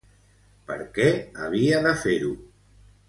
[0.71, 1.05] Per què
[1.49, 2.33] havia de fer-ho?